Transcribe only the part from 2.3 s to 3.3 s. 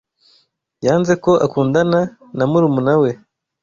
na murumuna we.